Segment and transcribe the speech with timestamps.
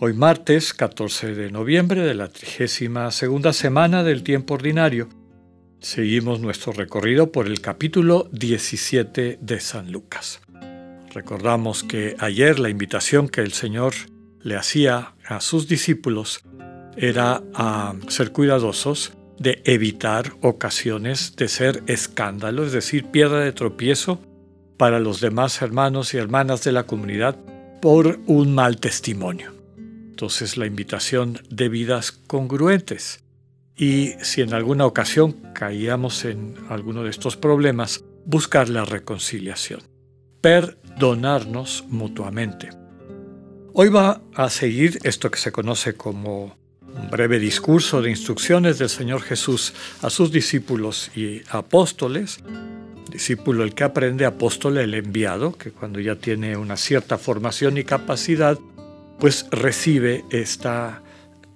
[0.00, 5.08] Hoy martes 14 de noviembre de la 32 segunda semana del tiempo ordinario,
[5.80, 10.40] seguimos nuestro recorrido por el capítulo 17 de San Lucas.
[11.12, 13.92] Recordamos que ayer la invitación que el Señor
[14.40, 16.44] le hacía a sus discípulos
[16.96, 24.20] era a ser cuidadosos de evitar ocasiones de ser escándalo, es decir, piedra de tropiezo
[24.76, 27.36] para los demás hermanos y hermanas de la comunidad
[27.80, 29.57] por un mal testimonio.
[30.18, 33.22] Entonces la invitación de vidas congruentes.
[33.76, 39.80] Y si en alguna ocasión caíamos en alguno de estos problemas, buscar la reconciliación.
[40.40, 42.70] Perdonarnos mutuamente.
[43.72, 48.88] Hoy va a seguir esto que se conoce como un breve discurso de instrucciones del
[48.88, 52.40] Señor Jesús a sus discípulos y apóstoles.
[53.08, 57.84] Discípulo el que aprende, apóstol el enviado, que cuando ya tiene una cierta formación y
[57.84, 58.58] capacidad,
[59.18, 61.02] pues recibe esta,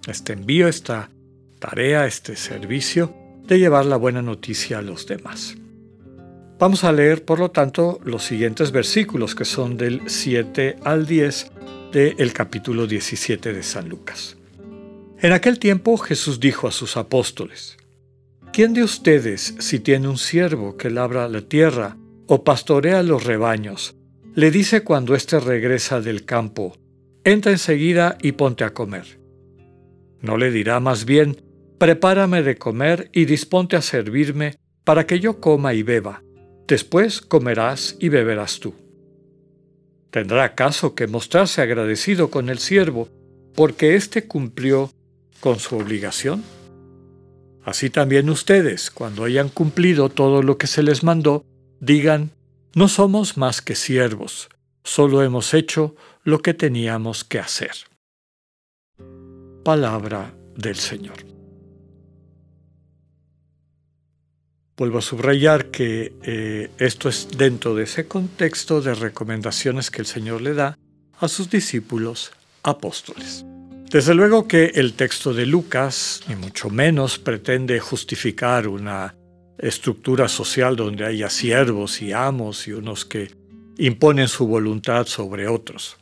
[0.06, 1.10] este envío, esta
[1.58, 3.14] tarea, este servicio
[3.46, 5.56] de llevar la buena noticia a los demás.
[6.58, 11.50] Vamos a leer, por lo tanto, los siguientes versículos que son del 7 al 10
[11.92, 14.36] del capítulo 17 de San Lucas.
[15.20, 17.76] En aquel tiempo Jesús dijo a sus apóstoles,
[18.52, 21.96] ¿Quién de ustedes, si tiene un siervo que labra la tierra
[22.26, 23.94] o pastorea los rebaños,
[24.34, 26.76] le dice cuando éste regresa del campo,
[27.24, 29.18] entra enseguida y ponte a comer?
[30.20, 31.42] ¿No le dirá más bien,
[31.78, 36.22] prepárame de comer y disponte a servirme para que yo coma y beba?
[36.66, 38.74] Después comerás y beberás tú.
[40.10, 43.08] ¿Tendrá caso que mostrarse agradecido con el siervo
[43.54, 44.90] porque éste cumplió
[45.40, 46.42] con su obligación.
[47.64, 51.44] Así también ustedes, cuando hayan cumplido todo lo que se les mandó,
[51.80, 52.30] digan,
[52.74, 54.48] no somos más que siervos,
[54.82, 55.94] solo hemos hecho
[56.24, 57.72] lo que teníamos que hacer.
[59.64, 61.16] Palabra del Señor.
[64.76, 70.06] Vuelvo a subrayar que eh, esto es dentro de ese contexto de recomendaciones que el
[70.06, 70.78] Señor le da
[71.18, 72.32] a sus discípulos
[72.62, 73.44] apóstoles.
[73.90, 79.14] Desde luego que el texto de Lucas, ni mucho menos, pretende justificar una
[79.58, 83.30] estructura social donde haya siervos y amos y unos que
[83.78, 85.96] imponen su voluntad sobre otros.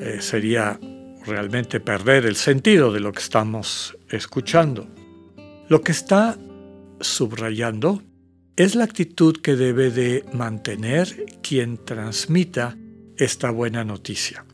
[0.00, 0.78] Eh, sería
[1.26, 4.86] realmente perder el sentido de lo que estamos escuchando.
[5.68, 6.38] Lo que está
[7.00, 8.02] subrayando
[8.56, 12.76] es la actitud que debe de mantener quien transmita
[13.16, 14.44] esta buena noticia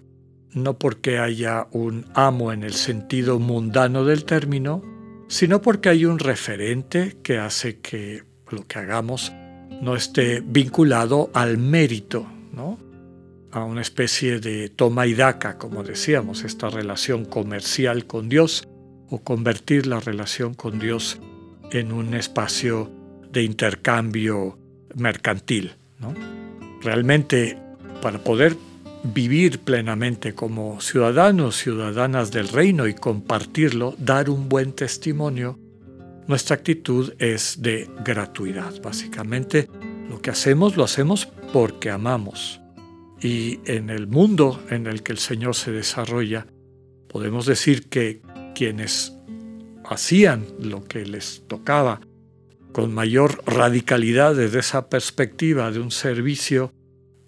[0.52, 4.82] no porque haya un amo en el sentido mundano del término,
[5.28, 9.32] sino porque hay un referente que hace que lo que hagamos
[9.80, 12.78] no esté vinculado al mérito, ¿no?
[13.52, 18.68] a una especie de toma y daca, como decíamos, esta relación comercial con Dios
[19.08, 21.18] o convertir la relación con Dios
[21.72, 22.90] en un espacio
[23.32, 24.56] de intercambio
[24.94, 25.72] mercantil.
[25.98, 26.14] ¿no?
[26.82, 27.58] Realmente,
[28.02, 28.56] para poder
[29.02, 35.58] vivir plenamente como ciudadanos, ciudadanas del reino y compartirlo, dar un buen testimonio,
[36.30, 38.80] nuestra actitud es de gratuidad.
[38.80, 39.68] Básicamente,
[40.08, 42.60] lo que hacemos lo hacemos porque amamos.
[43.20, 46.46] Y en el mundo en el que el Señor se desarrolla,
[47.08, 48.22] podemos decir que
[48.54, 49.12] quienes
[49.84, 52.00] hacían lo que les tocaba
[52.72, 56.72] con mayor radicalidad desde esa perspectiva de un servicio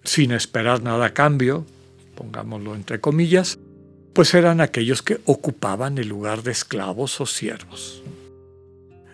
[0.05, 1.65] sin esperar nada a cambio,
[2.15, 3.59] pongámoslo entre comillas,
[4.13, 8.01] pues eran aquellos que ocupaban el lugar de esclavos o siervos.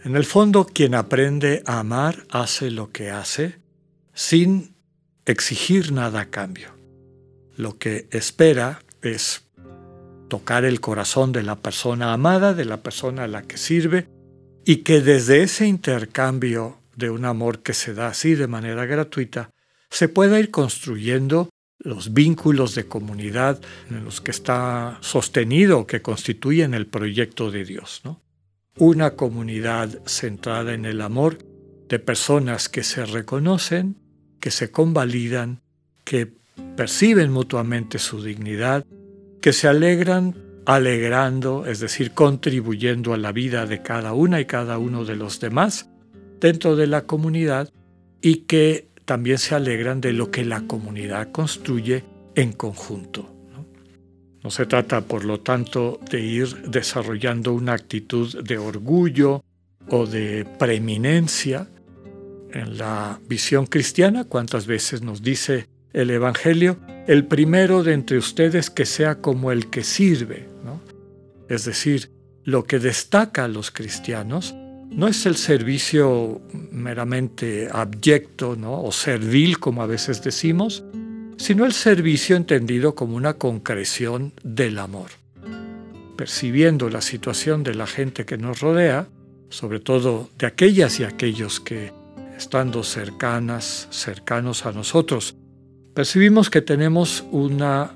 [0.06, 3.60] En el fondo, quien aprende a amar hace lo que hace
[4.13, 4.75] sin
[5.25, 6.69] exigir nada a cambio.
[7.57, 9.44] Lo que espera es
[10.30, 14.07] tocar el corazón de la persona amada, de la persona a la que sirve,
[14.66, 19.50] y que desde ese intercambio de un amor que se da así de manera gratuita,
[19.90, 21.50] se pueda ir construyendo
[21.80, 23.60] los vínculos de comunidad
[23.90, 28.01] en los que está sostenido, que constituyen el proyecto de Dios.
[28.04, 28.22] ¿no?
[28.79, 31.37] Una comunidad centrada en el amor
[31.89, 33.97] de personas que se reconocen,
[34.39, 35.61] que se convalidan,
[36.05, 36.31] que
[36.77, 38.85] perciben mutuamente su dignidad,
[39.41, 40.33] que se alegran
[40.65, 45.41] alegrando, es decir, contribuyendo a la vida de cada una y cada uno de los
[45.41, 45.89] demás
[46.39, 47.69] dentro de la comunidad
[48.21, 52.05] y que también se alegran de lo que la comunidad construye
[52.35, 53.38] en conjunto.
[54.44, 59.44] No se trata, por lo tanto, de ir desarrollando una actitud de orgullo
[59.89, 61.68] o de preeminencia.
[62.51, 66.80] En la visión cristiana, ¿cuántas veces nos dice el Evangelio?
[67.06, 70.47] El primero de entre ustedes que sea como el que sirve.
[71.50, 72.12] Es decir,
[72.44, 74.56] lo que destaca a los cristianos
[74.91, 76.41] no es el servicio
[76.71, 78.83] meramente abyecto ¿no?
[78.83, 80.83] o servil, como a veces decimos,
[81.39, 85.09] sino el servicio entendido como una concreción del amor.
[86.18, 89.07] Percibiendo la situación de la gente que nos rodea,
[89.47, 91.94] sobre todo de aquellas y aquellos que,
[92.38, 95.38] estando cercanas, cercanos a nosotros,
[95.94, 97.95] percibimos que tenemos una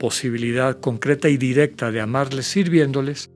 [0.00, 3.30] posibilidad concreta y directa de amarles sirviéndoles,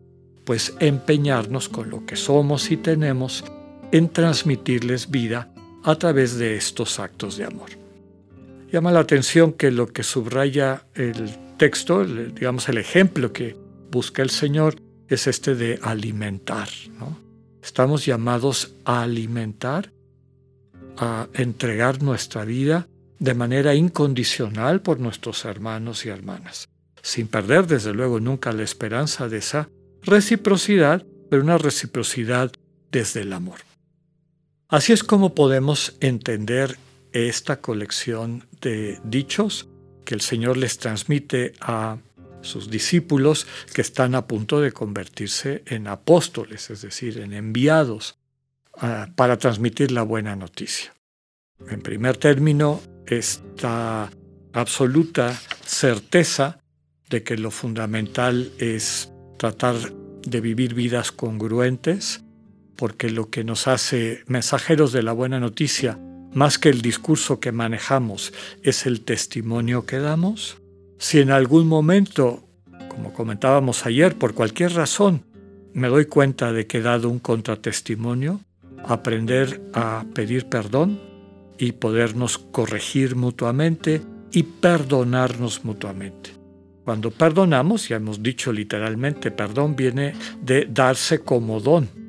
[0.44, 3.44] pues empeñarnos con lo que somos y tenemos
[3.92, 5.52] en transmitirles vida
[5.84, 7.85] a través de estos actos de amor.
[8.76, 13.56] Llama la atención que lo que subraya el texto, digamos el ejemplo que
[13.90, 14.76] busca el Señor,
[15.08, 16.68] es este de alimentar.
[17.62, 19.94] Estamos llamados a alimentar,
[20.98, 22.86] a entregar nuestra vida
[23.18, 26.68] de manera incondicional por nuestros hermanos y hermanas,
[27.00, 29.70] sin perder desde luego nunca la esperanza de esa
[30.02, 32.52] reciprocidad, pero una reciprocidad
[32.92, 33.60] desde el amor.
[34.68, 36.76] Así es como podemos entender
[37.24, 39.68] esta colección de dichos
[40.04, 41.98] que el Señor les transmite a
[42.42, 48.18] sus discípulos que están a punto de convertirse en apóstoles, es decir, en enviados
[48.74, 50.94] ah, para transmitir la buena noticia.
[51.68, 54.10] En primer término, esta
[54.52, 56.60] absoluta certeza
[57.08, 59.76] de que lo fundamental es tratar
[60.22, 62.22] de vivir vidas congruentes,
[62.76, 65.98] porque lo que nos hace mensajeros de la buena noticia
[66.36, 70.58] más que el discurso que manejamos, es el testimonio que damos?
[70.98, 72.46] Si en algún momento,
[72.90, 75.24] como comentábamos ayer, por cualquier razón,
[75.72, 78.40] me doy cuenta de que he dado un contratestimonio,
[78.84, 81.00] aprender a pedir perdón
[81.56, 86.32] y podernos corregir mutuamente y perdonarnos mutuamente.
[86.84, 90.12] Cuando perdonamos, ya hemos dicho literalmente, perdón viene
[90.42, 92.05] de darse como don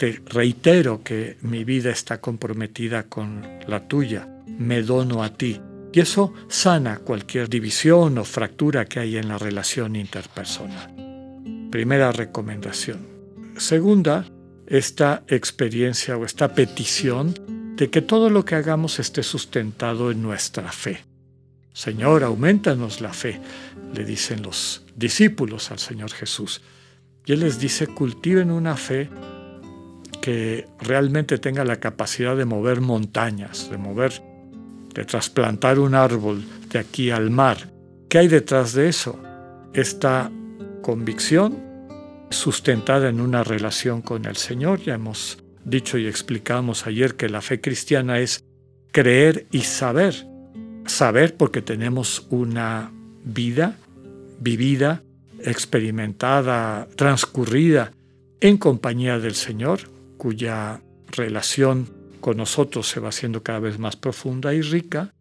[0.00, 5.60] te reitero que mi vida está comprometida con la tuya, me dono a ti.
[5.92, 11.68] Y eso sana cualquier división o fractura que hay en la relación interpersonal.
[11.70, 13.06] Primera recomendación.
[13.58, 14.24] Segunda,
[14.66, 17.34] esta experiencia o esta petición
[17.76, 21.04] de que todo lo que hagamos esté sustentado en nuestra fe.
[21.74, 23.38] Señor, aumentanos la fe,
[23.94, 26.62] le dicen los discípulos al Señor Jesús.
[27.26, 29.10] Y Él les dice, cultiven una fe
[30.20, 34.22] que realmente tenga la capacidad de mover montañas, de mover,
[34.94, 37.70] de trasplantar un árbol de aquí al mar.
[38.08, 39.18] ¿Qué hay detrás de eso?
[39.72, 40.30] Esta
[40.82, 41.70] convicción
[42.30, 44.80] sustentada en una relación con el Señor.
[44.80, 48.44] Ya hemos dicho y explicamos ayer que la fe cristiana es
[48.92, 50.26] creer y saber.
[50.86, 52.90] Saber porque tenemos una
[53.24, 53.76] vida
[54.40, 55.02] vivida,
[55.44, 57.92] experimentada, transcurrida
[58.40, 59.80] en compañía del Señor,
[60.20, 61.88] cuya relación
[62.20, 65.14] con nosotros se va haciendo cada vez más profunda y rica,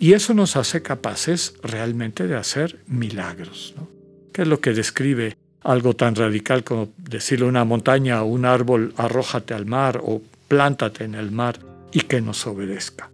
[0.00, 3.86] y eso nos hace capaces realmente de hacer milagros, ¿no?
[4.32, 8.44] que es lo que describe algo tan radical como decirle a una montaña o un
[8.44, 11.60] árbol, arrójate al mar o plántate en el mar
[11.92, 13.08] y que nos obedezca.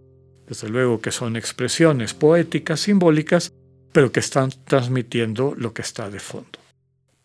[0.47, 3.53] Desde luego que son expresiones poéticas, simbólicas,
[3.91, 6.57] pero que están transmitiendo lo que está de fondo.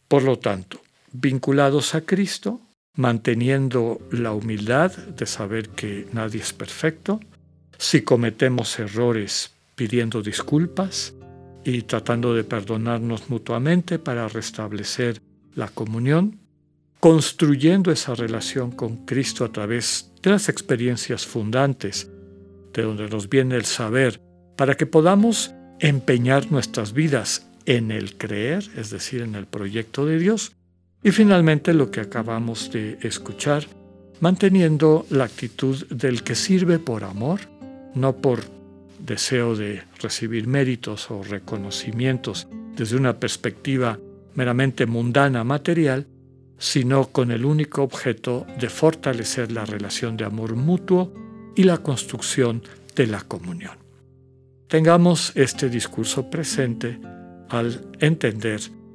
[0.07, 2.61] Por lo tanto, vinculados a Cristo,
[2.95, 7.21] manteniendo la humildad de saber que nadie es perfecto,
[7.79, 11.15] si cometemos errores pidiendo disculpas
[11.65, 15.21] y tratando de perdonarnos mutuamente para restablecer
[15.55, 16.39] la comunión,
[17.01, 22.09] construyendo esa relación con Cristo a través de las experiencias fundantes,
[22.73, 24.21] de donde nos viene el saber,
[24.57, 30.19] para que podamos empeñar nuestras vidas en el creer, es decir, en el proyecto de
[30.19, 30.53] Dios,
[31.03, 33.65] y finalmente lo que acabamos de escuchar,
[34.21, 37.41] manteniendo la actitud del que sirve por amor,
[37.95, 38.41] no por
[38.99, 43.99] deseo de recibir méritos o reconocimientos desde una perspectiva
[44.35, 46.07] meramente mundana material,
[46.57, 51.13] sino con el único objeto de fortalecer la relación de amor mutuo
[51.57, 52.63] y la construcción
[52.95, 53.77] de la comunión.
[54.69, 56.99] Tengamos este discurso presente
[57.49, 58.61] al entender